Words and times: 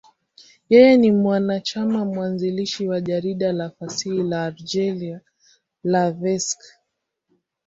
Yeye 0.73 0.97
ni 0.97 1.11
mwanachama 1.11 2.05
mwanzilishi 2.05 2.87
wa 2.87 3.01
jarida 3.01 3.51
la 3.51 3.69
fasihi 3.69 4.23
la 4.23 4.43
Algeria, 4.45 5.21
L'Ivrescq. 5.83 6.59